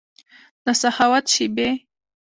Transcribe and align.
دسخاوت 0.65 1.25
شیبې 1.33 1.69